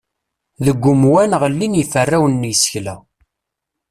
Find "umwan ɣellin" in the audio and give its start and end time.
0.91-1.77